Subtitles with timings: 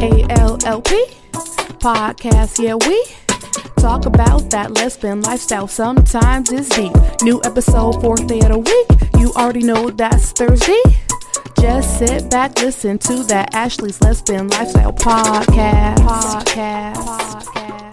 [0.00, 0.88] ALLP
[1.78, 2.58] podcast.
[2.58, 3.04] Yeah, we
[3.76, 5.68] talk about that lesbian lifestyle.
[5.68, 6.92] Sometimes it's deep.
[7.22, 9.20] New episode, fourth day of the week.
[9.20, 10.80] You already know that's Thursday.
[11.60, 15.96] Just sit back, listen to that Ashley's Lesbian Lifestyle podcast.
[15.96, 16.94] Podcast.
[16.94, 17.89] podcast.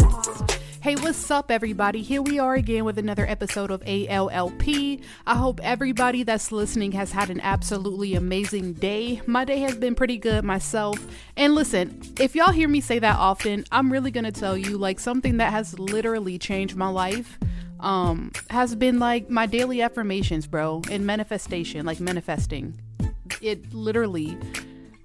[0.88, 2.02] Hey, what's up, everybody?
[2.02, 5.04] Here we are again with another episode of ALLP.
[5.26, 9.22] I hope everybody that's listening has had an absolutely amazing day.
[9.26, 11.06] My day has been pretty good myself.
[11.36, 15.02] And listen, if y'all hear me say that often, I'm really gonna tell you like
[15.02, 17.38] something that has literally changed my life
[17.82, 22.80] um has been like my daily affirmations, bro, and manifestation, like manifesting.
[23.42, 24.38] It literally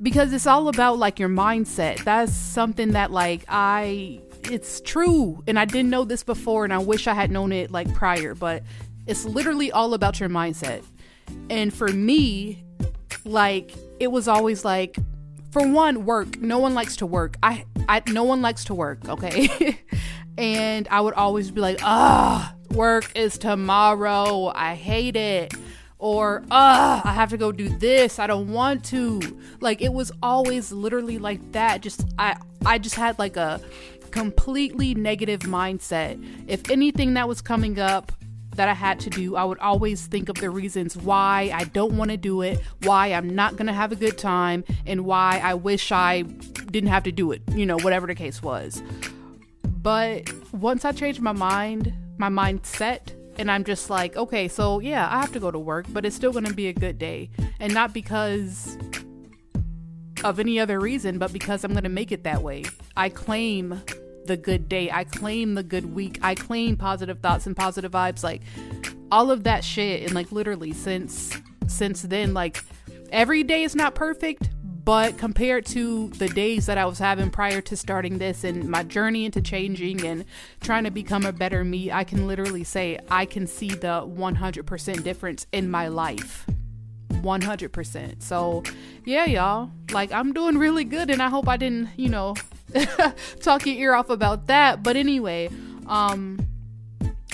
[0.01, 2.05] because it's all about like your mindset.
[2.05, 4.21] That's something that like I
[4.51, 7.71] it's true and I didn't know this before and I wish I had known it
[7.71, 8.63] like prior, but
[9.07, 10.85] it's literally all about your mindset.
[11.51, 12.65] And for me,
[13.25, 14.97] like it was always like
[15.51, 16.41] for one, work.
[16.41, 17.37] No one likes to work.
[17.43, 19.79] I I no one likes to work, okay?
[20.39, 24.51] and I would always be like, "Ah, work is tomorrow.
[24.55, 25.55] I hate it."
[26.03, 29.21] or uh i have to go do this i don't want to
[29.61, 32.35] like it was always literally like that just i
[32.67, 33.61] i just had like a
[34.13, 36.23] completely negative mindset.
[36.47, 38.13] If anything that was coming up
[38.55, 41.97] that I had to do, I would always think of the reasons why I don't
[41.97, 45.41] want to do it, why I'm not going to have a good time, and why
[45.43, 48.83] I wish I didn't have to do it, you know, whatever the case was.
[49.65, 55.09] But once I changed my mind, my mindset, and I'm just like, okay, so yeah,
[55.11, 57.31] I have to go to work, but it's still going to be a good day.
[57.59, 58.77] And not because
[60.23, 62.65] of any other reason, but because I'm going to make it that way.
[62.97, 63.83] I claim
[64.27, 64.91] the good day.
[64.91, 66.19] I claim the good week.
[66.23, 68.23] I claim positive thoughts and positive vibes.
[68.23, 68.43] Like
[69.11, 70.03] all of that shit.
[70.03, 72.65] And like literally since since then, like
[73.11, 74.51] every day is not perfect,
[74.85, 78.83] but compared to the days that I was having prior to starting this and my
[78.83, 80.25] journey into changing and
[80.61, 85.05] trying to become a better me, I can literally say I can see the 100%
[85.05, 86.47] difference in my life.
[87.11, 88.23] 100%.
[88.23, 88.65] So,
[89.05, 89.71] yeah, y'all.
[89.93, 92.35] Like, I'm doing really good, and I hope I didn't, you know,
[93.41, 94.83] talk your ear off about that.
[94.83, 95.51] But anyway,
[95.87, 96.39] um,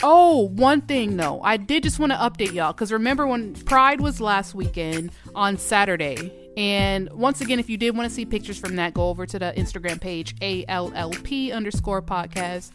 [0.02, 4.00] Oh, one thing though, I did just want to update y'all because remember when Pride
[4.00, 6.32] was last weekend on Saturday.
[6.56, 9.38] And once again, if you did want to see pictures from that, go over to
[9.38, 12.70] the Instagram page ALLP underscore podcast.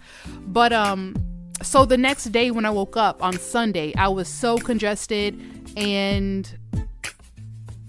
[0.47, 1.16] But um,
[1.62, 5.40] so the next day when I woke up on Sunday, I was so congested
[5.78, 6.57] and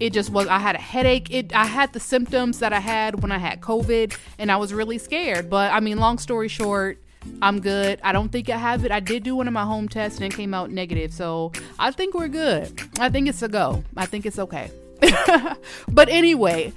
[0.05, 1.31] it just was i had a headache.
[1.31, 4.73] It i had the symptoms that i had when i had covid and i was
[4.73, 5.49] really scared.
[5.49, 7.01] But i mean long story short
[7.41, 7.99] i'm good.
[8.03, 8.91] I don't think i have it.
[8.91, 11.13] I did do one of my home tests and it came out negative.
[11.13, 12.79] So i think we're good.
[12.99, 13.83] I think it's a go.
[13.97, 14.71] I think it's okay.
[15.87, 16.73] But anyway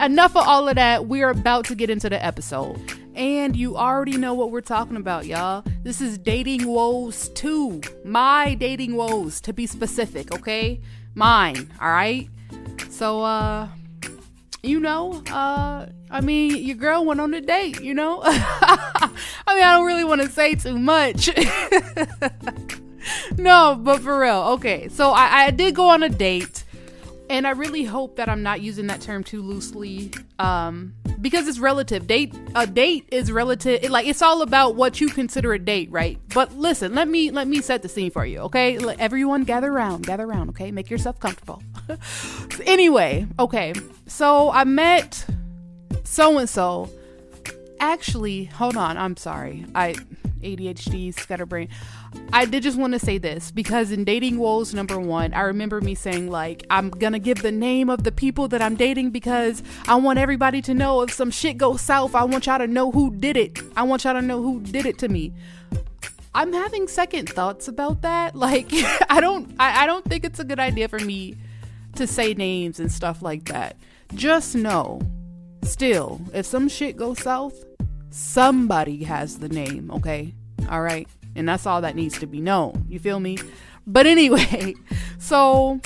[0.00, 1.06] enough of all of that.
[1.06, 2.80] We're about to get into the episode.
[3.14, 5.64] And you already know what we're talking about y'all.
[5.82, 10.80] This is dating woes 2 my dating woes to be specific okay?
[11.14, 12.28] Mine all right
[12.90, 13.68] so, uh,
[14.62, 18.20] you know, uh, I mean, your girl went on a date, you know?
[18.24, 19.10] I
[19.48, 21.30] mean, I don't really want to say too much.
[23.36, 24.42] no, but for real.
[24.54, 26.61] Okay, so I, I did go on a date,
[27.32, 30.12] and I really hope that I'm not using that term too loosely.
[30.38, 32.06] Um, because it's relative.
[32.06, 33.82] Date a date is relative.
[33.82, 36.18] It, like it's all about what you consider a date, right?
[36.34, 38.78] But listen, let me let me set the scene for you, okay?
[38.78, 40.70] Let everyone gather around, gather around, okay?
[40.70, 41.62] Make yourself comfortable.
[42.66, 43.72] anyway, okay.
[44.06, 45.24] So I met
[46.04, 46.90] so and so.
[47.80, 48.98] Actually, hold on.
[48.98, 49.64] I'm sorry.
[49.74, 49.94] I
[50.42, 51.68] ADHD, scatterbrain.
[52.32, 55.80] I did just want to say this because in dating woes number one, I remember
[55.80, 59.62] me saying like I'm gonna give the name of the people that I'm dating because
[59.86, 62.14] I want everybody to know if some shit goes south.
[62.14, 63.58] I want y'all to know who did it.
[63.76, 65.32] I want y'all to know who did it to me.
[66.34, 68.34] I'm having second thoughts about that.
[68.42, 68.70] Like
[69.08, 71.36] I don't I, I don't think it's a good idea for me
[71.96, 73.76] to say names and stuff like that.
[74.14, 75.00] Just know,
[75.62, 77.64] still, if some shit goes south,
[78.12, 80.34] somebody has the name, okay?
[80.70, 81.08] All right.
[81.34, 82.86] And that's all that needs to be known.
[82.88, 83.38] You feel me?
[83.86, 84.74] But anyway,
[85.18, 85.80] so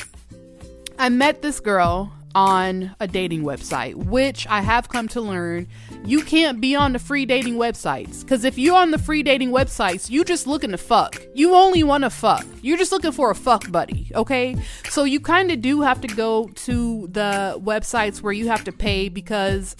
[0.99, 5.67] I met this girl on a dating website, which I have come to learn
[6.05, 8.21] you can't be on the free dating websites.
[8.21, 11.21] Because if you're on the free dating websites, you just looking to fuck.
[11.35, 12.47] You only want to fuck.
[12.63, 14.57] You're just looking for a fuck buddy, okay?
[14.91, 18.73] So you kind of do have to go to the websites where you have to
[18.73, 19.75] pay because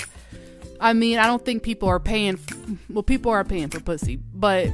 [0.81, 2.39] I mean, I don't think people are paying.
[2.89, 4.71] Well, people are paying for pussy, but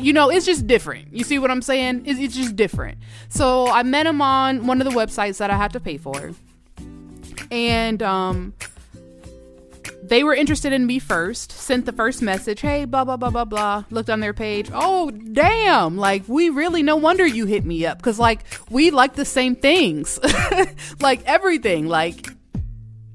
[0.00, 1.14] you know, it's just different.
[1.14, 2.02] You see what I'm saying?
[2.06, 2.98] It's, it's just different.
[3.28, 6.32] So I met him on one of the websites that I had to pay for,
[7.50, 8.54] and um,
[10.08, 13.44] they were interested in me first, sent the first message, hey, blah, blah, blah, blah,
[13.44, 13.84] blah.
[13.90, 14.70] Looked on their page.
[14.72, 15.96] Oh, damn.
[15.96, 18.00] Like, we really, no wonder you hit me up.
[18.00, 18.40] Cause, like,
[18.70, 20.18] we like the same things.
[21.00, 21.88] like, everything.
[21.88, 22.28] Like,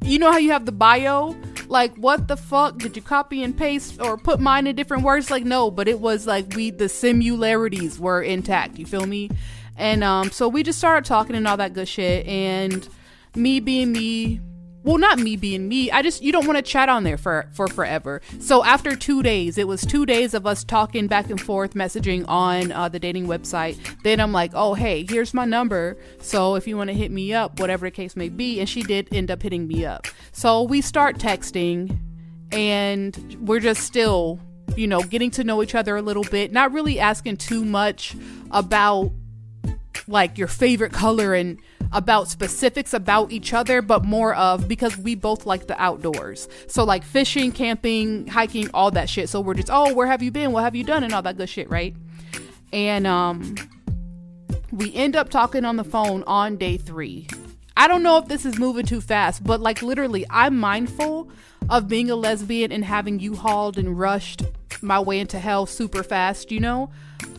[0.04, 1.36] you know how you have the bio?
[1.74, 2.78] Like, what the fuck?
[2.78, 5.32] Did you copy and paste or put mine in different words?
[5.32, 8.78] Like, no, but it was like we, the similarities were intact.
[8.78, 9.32] You feel me?
[9.76, 12.28] And, um, so we just started talking and all that good shit.
[12.28, 12.88] And
[13.36, 14.40] me being me,
[14.84, 15.92] well not me being me.
[15.92, 18.22] I just you don't want to chat on there for for forever.
[18.40, 22.26] So after two days it was two days of us talking back and forth messaging
[22.28, 23.78] on uh, the dating website.
[24.04, 25.98] Then i'm like oh hey here's my number.
[26.20, 28.60] So if you want to hit me up whatever the case may be.
[28.60, 30.08] And she did end up hitting me up.
[30.32, 32.00] So we start texting
[32.52, 34.40] and we're just still
[34.76, 38.16] you know getting to know each other a little bit not really asking too much
[38.52, 39.12] about
[40.08, 41.60] like your favorite color and
[41.92, 46.48] about specifics about each other, but more of because we both like the outdoors.
[46.68, 49.30] So, like fishing, camping, hiking, all that shit.
[49.30, 50.52] So, we're just, oh, where have you been?
[50.52, 51.04] What have you done?
[51.04, 51.96] And all that good shit, right?
[52.72, 53.56] And um,
[54.72, 57.28] we end up talking on the phone on day three.
[57.78, 61.30] I don't know if this is moving too fast, but like literally, I'm mindful
[61.70, 64.44] of being a lesbian and having U-Hauled and rushed
[64.82, 66.92] my way into hell super fast, you know?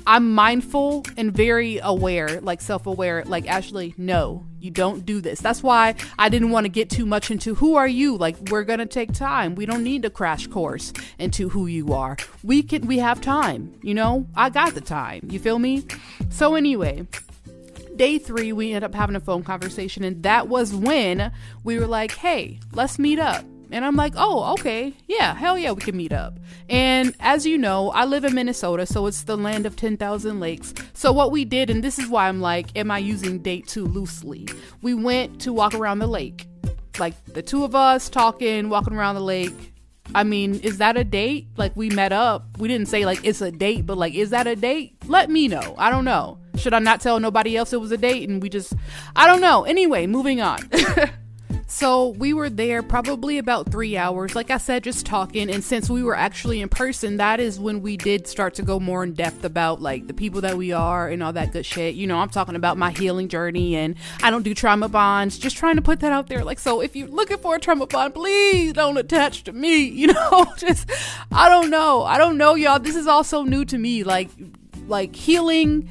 [0.06, 5.40] I'm mindful and very aware, like self aware, like Ashley, no, you don't do this.
[5.40, 8.16] That's why I didn't want to get too much into who are you?
[8.16, 9.54] Like we're going to take time.
[9.54, 12.16] We don't need a crash course into who you are.
[12.42, 14.26] We can we have time, you know?
[14.34, 15.28] I got the time.
[15.30, 15.86] You feel me?
[16.30, 17.06] So anyway,
[17.96, 21.86] day 3 we ended up having a phone conversation and that was when we were
[21.86, 24.94] like, "Hey, let's meet up." And I'm like, oh, okay.
[25.08, 26.38] Yeah, hell yeah, we can meet up.
[26.68, 30.72] And as you know, I live in Minnesota, so it's the land of 10,000 lakes.
[30.92, 33.84] So what we did, and this is why I'm like, am I using date too
[33.84, 34.48] loosely?
[34.80, 36.46] We went to walk around the lake.
[37.00, 39.74] Like the two of us talking, walking around the lake.
[40.14, 41.48] I mean, is that a date?
[41.56, 42.46] Like we met up.
[42.58, 44.96] We didn't say like it's a date, but like, is that a date?
[45.08, 45.74] Let me know.
[45.76, 46.38] I don't know.
[46.54, 48.72] Should I not tell nobody else it was a date and we just,
[49.16, 49.64] I don't know.
[49.64, 50.60] Anyway, moving on.
[51.74, 55.50] So we were there probably about three hours, like I said, just talking.
[55.50, 58.78] And since we were actually in person, that is when we did start to go
[58.78, 61.96] more in depth about like the people that we are and all that good shit.
[61.96, 65.56] You know, I'm talking about my healing journey and I don't do trauma bonds, just
[65.56, 66.44] trying to put that out there.
[66.44, 70.12] Like, so if you're looking for a trauma bond, please don't attach to me, you
[70.12, 70.88] know, just,
[71.32, 72.04] I don't know.
[72.04, 72.78] I don't know, y'all.
[72.78, 74.04] This is all so new to me.
[74.04, 74.30] Like,
[74.86, 75.90] like healing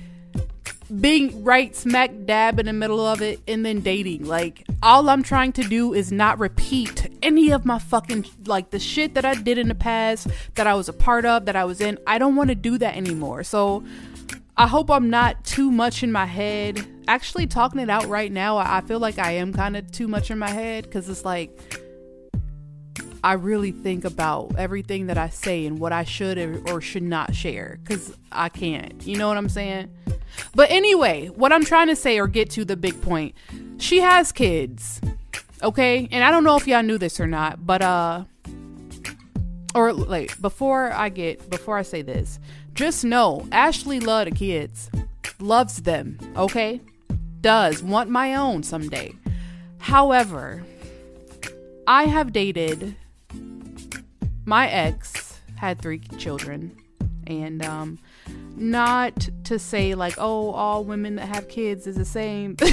[1.00, 4.25] being right smack dab in the middle of it and then dating.
[4.25, 8.80] Like, all I'm trying to do is not repeat any of my fucking, like, the
[8.80, 11.66] shit that I did in the past, that I was a part of, that I
[11.66, 11.98] was in.
[12.06, 13.44] I don't want to do that anymore.
[13.44, 13.84] So,
[14.56, 16.86] I hope I'm not too much in my head.
[17.07, 20.30] Actually, talking it out right now, I feel like I am kind of too much
[20.30, 21.60] in my head because it's like,
[23.24, 26.38] I really think about everything that I say and what I should
[26.69, 29.01] or should not share because I can't.
[29.07, 29.90] You know what I'm saying?
[30.56, 33.35] But anyway, what I'm trying to say or get to the big point
[33.77, 35.01] she has kids.
[35.62, 36.07] Okay?
[36.12, 38.24] And I don't know if y'all knew this or not, but, uh,
[39.75, 42.39] or like before I get, before I say this,
[42.74, 44.89] just know Ashley loves the kids,
[45.39, 46.80] loves them, okay?
[47.41, 49.13] Does want my own someday.
[49.80, 50.63] However,
[51.88, 52.95] I have dated
[54.45, 56.78] my ex had three children
[57.28, 57.99] and um
[58.56, 62.57] not to say like oh all women that have kids is the same.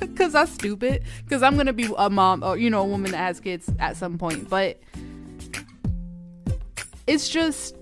[0.00, 1.02] Because that's stupid.
[1.24, 3.96] Because i'm gonna be a mom or you know a woman that has kids at
[3.96, 4.48] some point.
[4.48, 4.78] But
[7.06, 7.76] it's just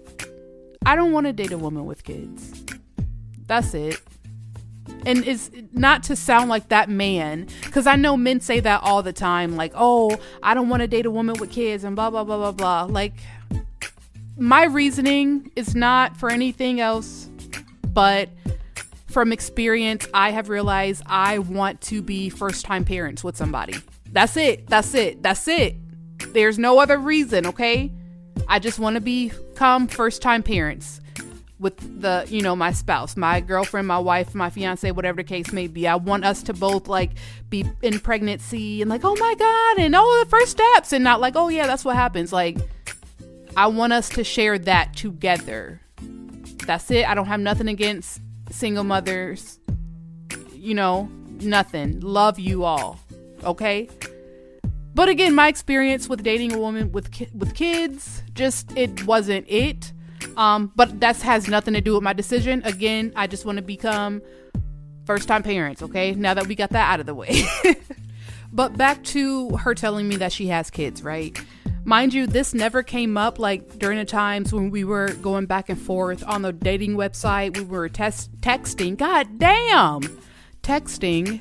[0.87, 2.65] i don't want to date a woman with kids.
[3.47, 4.01] That's it.
[5.07, 9.03] And it's not to sound like that man because i know men say that all
[9.03, 12.11] the time like oh i don't want to date a woman with kids and blah
[12.11, 12.83] blah blah blah blah.
[12.85, 13.15] Like
[14.37, 17.28] my reasoning is not for anything else
[17.93, 18.29] but
[19.07, 23.75] from experience i have realized i want to be first time parents with somebody.
[24.13, 24.67] That's it.
[24.69, 25.23] That's it.
[25.23, 25.77] That's it.
[26.33, 27.93] There's no other reason okay?
[28.49, 31.01] I just want to become first time parents
[31.61, 35.53] with the you know my spouse my girlfriend my wife my fiance whatever the case
[35.53, 35.87] may be.
[35.87, 37.11] I want us to both like
[37.51, 41.21] be in pregnancy and like oh my god and oh the first steps and not
[41.21, 42.33] like oh yeah that's what happens.
[42.33, 42.59] Like
[43.57, 45.81] i want us to share that together
[46.69, 48.21] that's it i don't have nothing against
[48.51, 49.59] single mothers
[50.53, 51.11] you know
[51.41, 53.01] nothing love you all
[53.43, 53.89] okay
[54.95, 59.45] but again my experience with dating a woman with ki- with kids just it wasn't
[59.49, 59.93] it
[60.37, 62.63] um, but that has nothing to do with my decision.
[62.65, 64.23] Again, I just want to become
[65.05, 66.13] first time parents, okay?
[66.13, 67.43] Now that we got that out of the way.
[68.53, 71.39] but back to her telling me that she has kids, right?
[71.89, 75.71] Mind you, this never came up like during the times when we were going back
[75.71, 77.57] and forth on the dating website.
[77.57, 78.99] We were test- texting.
[78.99, 80.03] God damn.
[80.63, 81.41] Texting.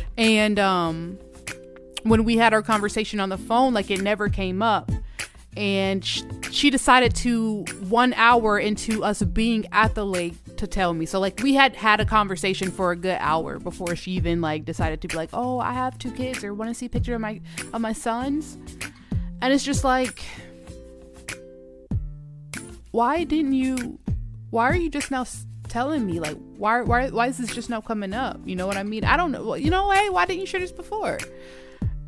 [0.18, 1.16] and um
[2.02, 4.90] when we had our conversation on the phone, like it never came up.
[5.56, 10.92] And sh- she decided to one hour into us being at the lake to tell
[10.92, 11.06] me.
[11.06, 14.64] So like we had had a conversation for a good hour before she even like
[14.64, 17.14] decided to be like, "Oh, I have two kids or want to see a picture
[17.14, 17.40] of my
[17.72, 18.58] of my sons."
[19.42, 20.22] And it's just like
[22.92, 23.98] why didn't you
[24.50, 25.26] why are you just now
[25.68, 28.40] telling me like why why why is this just now coming up?
[28.44, 29.04] You know what I mean?
[29.04, 29.54] I don't know.
[29.54, 31.18] You know, hey, why didn't you share this before?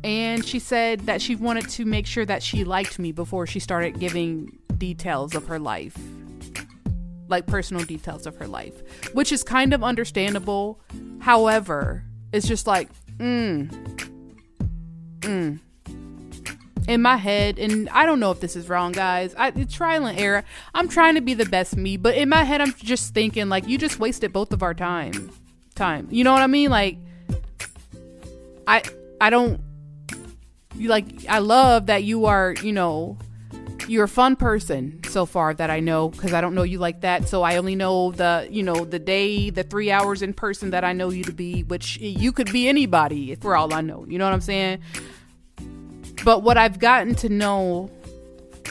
[0.03, 3.59] And she said that she wanted to make sure that she liked me before she
[3.59, 5.97] started giving details of her life.
[7.27, 10.79] Like personal details of her life, which is kind of understandable.
[11.19, 12.87] However, it's just like,
[13.17, 13.67] mm,
[15.21, 15.59] mm.
[16.87, 19.33] In my head, and I don't know if this is wrong, guys.
[19.35, 20.43] I, it's trial and error.
[20.73, 23.67] I'm trying to be the best me, but in my head, I'm just thinking like,
[23.67, 25.31] you just wasted both of our time.
[25.73, 26.07] Time.
[26.11, 26.69] You know what I mean?
[26.69, 26.97] Like,
[28.67, 28.83] I
[29.19, 29.61] I don't
[30.77, 33.17] you like I love that you are, you know,
[33.87, 37.01] you're a fun person so far that I know because I don't know you like
[37.01, 37.27] that.
[37.27, 40.83] So I only know the, you know, the day, the three hours in person that
[40.83, 44.05] I know you to be, which you could be anybody for all I know.
[44.07, 44.79] You know what I'm saying?
[46.25, 47.91] But what I've gotten to know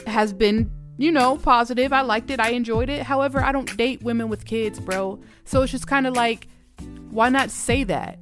[0.07, 1.93] has been, you know, positive.
[1.93, 2.41] I liked it.
[2.41, 3.03] I enjoyed it.
[3.03, 5.19] However, I don't date women with kids, bro.
[5.45, 6.49] So it's just kind of like,
[7.09, 8.19] why not say that?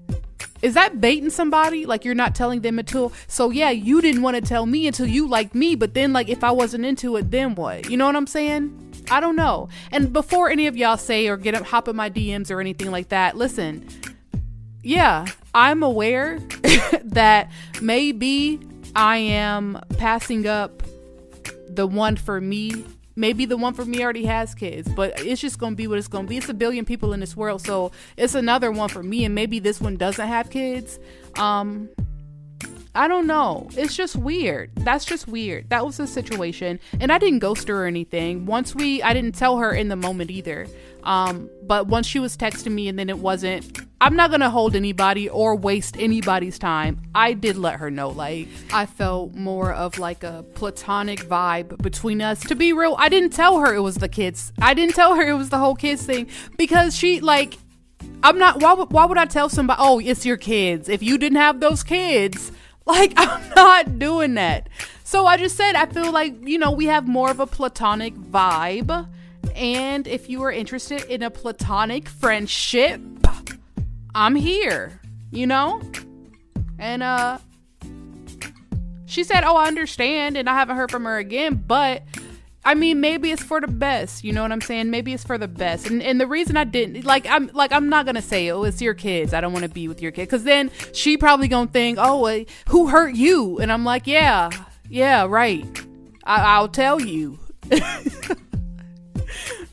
[0.61, 1.87] Is that baiting somebody?
[1.87, 5.07] Like you're not telling them until so yeah, you didn't want to tell me until
[5.07, 7.89] you liked me, but then like if I wasn't into it, then what?
[7.89, 8.93] You know what I'm saying?
[9.09, 9.67] I don't know.
[9.91, 12.91] And before any of y'all say or get up hop in my DMs or anything
[12.91, 13.89] like that, listen.
[14.83, 15.25] Yeah,
[15.55, 16.39] I'm aware
[17.03, 17.49] that
[17.81, 18.59] maybe
[18.95, 20.83] I am passing up
[21.69, 22.85] the one for me
[23.15, 26.07] maybe the one for me already has kids, but it's just gonna be what it's
[26.07, 26.37] gonna be.
[26.37, 29.59] It's a billion people in this world, so it's another one for me, and maybe
[29.59, 30.99] this one doesn't have kids.
[31.35, 31.89] Um,
[32.95, 33.69] I don't know.
[33.75, 34.71] It's just weird.
[34.75, 35.69] That's just weird.
[35.69, 38.45] That was the situation, and I didn't ghost her or anything.
[38.45, 40.67] Once we, I didn't tell her in the moment either.
[41.03, 44.75] Um, but once she was texting me and then it wasn't, I'm not gonna hold
[44.75, 46.99] anybody or waste anybody's time.
[47.15, 52.21] I did let her know, like, I felt more of like a platonic vibe between
[52.21, 52.41] us.
[52.41, 54.51] To be real, I didn't tell her it was the kids.
[54.61, 57.57] I didn't tell her it was the whole kids thing because she, like,
[58.23, 60.89] I'm not, why, why would I tell somebody, oh, it's your kids?
[60.89, 62.51] If you didn't have those kids,
[62.85, 64.67] like, I'm not doing that.
[65.05, 68.15] So I just said, I feel like, you know, we have more of a platonic
[68.15, 69.07] vibe
[69.55, 72.99] and if you are interested in a platonic friendship,
[74.15, 74.99] I'm here,
[75.31, 75.81] you know?
[76.79, 77.37] And uh
[79.05, 82.01] she said, "Oh, I understand." And I haven't heard from her again, but
[82.65, 84.23] I mean, maybe it's for the best.
[84.23, 84.89] You know what I'm saying?
[84.89, 85.87] Maybe it's for the best.
[85.87, 88.81] And and the reason I didn't like I'm like I'm not gonna say oh it's
[88.81, 89.33] your kids.
[89.33, 92.43] I don't want to be with your kid because then she probably gonna think oh
[92.69, 93.59] who hurt you?
[93.59, 94.49] And I'm like yeah
[94.89, 95.65] yeah right.
[96.23, 97.37] I, I'll tell you.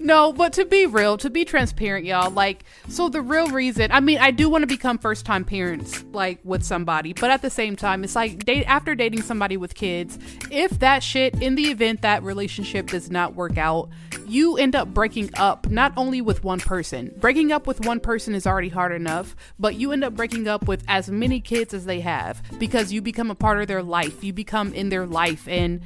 [0.02, 4.00] No, but to be real, to be transparent, y'all, like, so the real reason, I
[4.00, 7.50] mean, I do want to become first time parents, like, with somebody, but at the
[7.50, 10.19] same time, it's like, date after dating somebody with kids,
[10.50, 13.90] if that shit, in the event that relationship does not work out,
[14.26, 17.12] you end up breaking up not only with one person.
[17.19, 20.66] Breaking up with one person is already hard enough, but you end up breaking up
[20.66, 24.25] with as many kids as they have because you become a part of their life.
[24.25, 25.83] You become in their life, and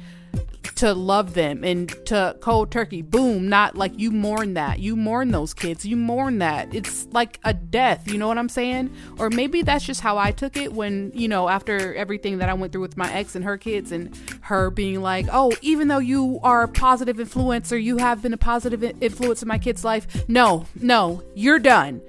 [0.75, 3.01] to love them and to cold turkey.
[3.01, 4.79] Boom not like you mourn that.
[4.79, 5.85] You mourn those kids.
[5.85, 6.73] You mourn that.
[6.73, 8.93] It's like a death you know what i'm saying?
[9.19, 12.53] Or maybe that's just how i took it when you know after everything that i
[12.53, 15.99] went through with my ex and her kids and her being like oh even though
[15.99, 19.83] you are a positive influence or you have been a positive influence in my kid's
[19.83, 20.27] life.
[20.27, 22.01] No no you're done.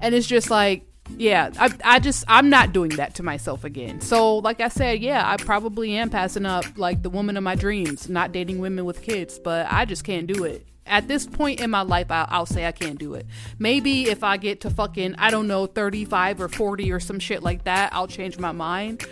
[0.00, 4.00] And it's just like yeah, I, I just I'm not doing that to myself again.
[4.00, 7.54] So like I said, yeah, I probably am passing up like the woman of my
[7.54, 10.66] dreams, not dating women with kids, but I just can't do it.
[10.86, 13.26] At this point in my life, I'll, I'll say I can't do it.
[13.58, 17.42] Maybe if I get to fucking I don't know 35 or 40 or some shit
[17.42, 19.06] like that, I'll change my mind.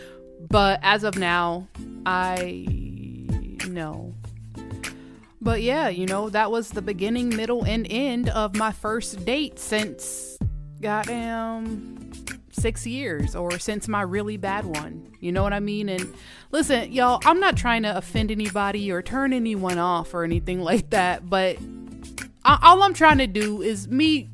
[0.49, 1.69] But as of now,
[2.05, 2.67] I
[3.69, 4.15] no.
[5.41, 9.59] But yeah, you know, that was the beginning, middle, and end of my first date
[9.59, 10.39] since
[10.83, 12.11] goddamn
[12.51, 15.11] six years or since my really bad one.
[15.21, 15.89] You know what I mean?
[15.89, 16.13] And
[16.51, 20.91] listen, y'all, I'm not trying to offend anybody or turn anyone off or anything like
[20.91, 21.57] that, but
[22.45, 24.29] all I'm trying to do is meet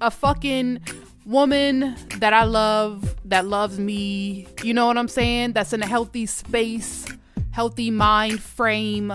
[0.00, 0.80] a fucking
[1.26, 5.52] woman that I love, that loves me, you know what I'm saying?
[5.52, 7.06] That's in a healthy space,
[7.50, 9.12] healthy mind frame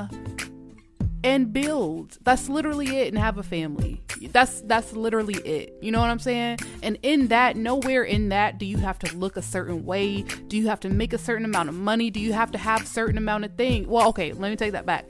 [1.23, 2.17] and build.
[2.23, 4.04] That's literally it and have a family.
[4.31, 5.73] That's that's literally it.
[5.81, 6.59] You know what I'm saying?
[6.83, 10.23] And in that, nowhere in that do you have to look a certain way.
[10.47, 12.09] Do you have to make a certain amount of money?
[12.09, 13.87] Do you have to have certain amount of thing?
[13.87, 15.05] Well, okay, let me take that back.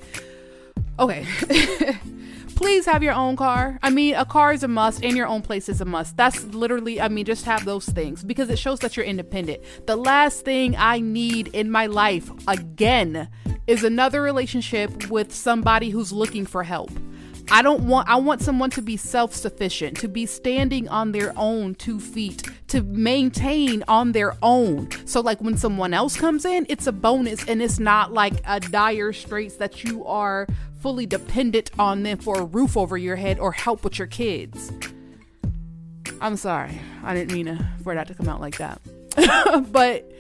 [1.00, 1.26] Okay.
[2.56, 3.78] please have your own car.
[3.84, 6.18] I mean, a car is a must and your own place is a must.
[6.18, 9.62] That's literally, I mean, just have those things because it shows that you're independent.
[9.86, 13.30] The last thing I need in my life, again,
[13.68, 16.92] is another relationship with somebody who's looking for help.
[17.52, 21.76] I don't want I want someone to be self-sufficient, to be standing on their own
[21.76, 24.90] two feet, to maintain on their own.
[25.06, 28.60] So like when someone else comes in, it's a bonus and it's not like a
[28.60, 30.48] dire straits that you are
[30.80, 34.72] fully dependent on them for a roof over your head or help with your kids.
[36.22, 36.80] I'm sorry.
[37.04, 38.82] I didn't mean for that to come out like that.
[39.72, 40.12] but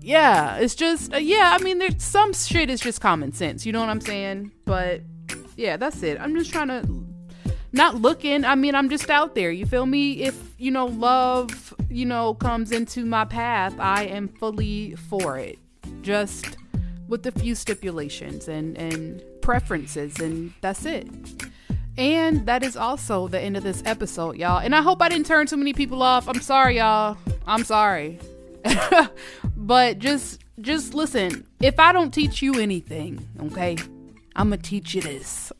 [0.00, 3.72] yeah, it's just uh, yeah, I mean there's some shit is just common sense, you
[3.72, 4.52] know what I'm saying?
[4.64, 5.02] But
[5.56, 6.20] yeah, that's it.
[6.20, 7.08] I'm just trying to
[7.72, 8.44] not looking.
[8.44, 9.50] I mean, I'm just out there.
[9.50, 10.22] You feel me?
[10.22, 15.58] If, you know, love, you know, comes into my path, I am fully for it.
[16.02, 16.56] Just
[17.08, 21.06] with a few stipulations and and preferences, and that's it.
[21.96, 24.58] And that is also the end of this episode, y'all.
[24.58, 26.28] And I hope I didn't turn too many people off.
[26.28, 27.16] I'm sorry, y'all.
[27.46, 28.20] I'm sorry.
[29.56, 31.46] but just just listen.
[31.60, 33.76] If I don't teach you anything, okay?
[34.38, 35.52] I'm going to teach you this.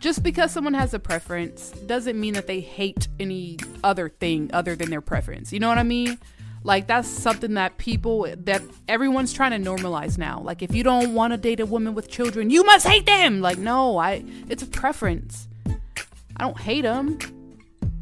[0.00, 4.74] just because someone has a preference doesn't mean that they hate any other thing other
[4.74, 5.52] than their preference.
[5.52, 6.18] You know what I mean?
[6.64, 10.40] Like that's something that people that everyone's trying to normalize now.
[10.40, 13.40] Like if you don't want to date a woman with children, you must hate them.
[13.40, 15.48] Like no, I it's a preference.
[15.66, 17.18] I don't hate them.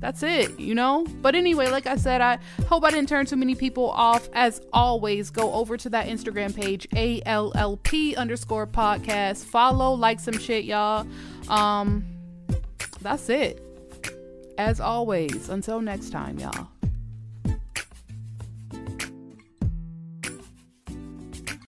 [0.01, 1.05] That's it, you know?
[1.23, 4.29] But anyway, like I said, I hope I didn't turn too many people off.
[4.33, 9.45] As always, go over to that Instagram page, ALLP underscore podcast.
[9.45, 11.07] Follow, like some shit, y'all.
[11.49, 12.05] Um,
[13.01, 13.63] that's it.
[14.57, 16.69] As always, until next time, y'all.